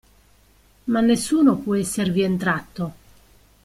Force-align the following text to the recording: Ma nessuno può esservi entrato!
Ma 0.85 0.99
nessuno 0.99 1.57
può 1.59 1.75
esservi 1.75 2.23
entrato! 2.23 2.93